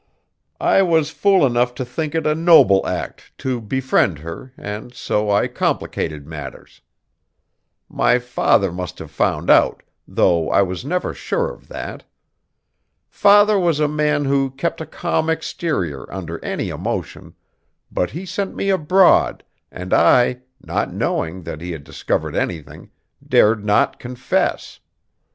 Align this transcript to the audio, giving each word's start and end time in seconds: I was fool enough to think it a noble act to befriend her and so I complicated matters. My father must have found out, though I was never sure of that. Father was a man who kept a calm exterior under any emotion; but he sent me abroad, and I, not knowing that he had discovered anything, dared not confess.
I 0.59 0.81
was 0.81 1.11
fool 1.11 1.45
enough 1.45 1.75
to 1.75 1.85
think 1.85 2.15
it 2.15 2.25
a 2.25 2.33
noble 2.33 2.87
act 2.87 3.37
to 3.37 3.61
befriend 3.61 4.17
her 4.17 4.51
and 4.57 4.95
so 4.95 5.29
I 5.29 5.47
complicated 5.47 6.25
matters. 6.25 6.81
My 7.87 8.17
father 8.17 8.71
must 8.71 8.97
have 8.97 9.11
found 9.11 9.51
out, 9.51 9.83
though 10.07 10.49
I 10.49 10.63
was 10.63 10.83
never 10.83 11.13
sure 11.13 11.53
of 11.53 11.67
that. 11.67 12.03
Father 13.11 13.59
was 13.59 13.79
a 13.79 13.87
man 13.87 14.25
who 14.25 14.49
kept 14.49 14.81
a 14.81 14.87
calm 14.87 15.29
exterior 15.29 16.11
under 16.11 16.43
any 16.43 16.69
emotion; 16.69 17.35
but 17.91 18.09
he 18.09 18.25
sent 18.25 18.55
me 18.55 18.71
abroad, 18.71 19.43
and 19.71 19.93
I, 19.93 20.39
not 20.61 20.91
knowing 20.91 21.43
that 21.43 21.61
he 21.61 21.73
had 21.73 21.83
discovered 21.83 22.35
anything, 22.35 22.89
dared 23.23 23.63
not 23.63 23.99
confess. 23.99 24.79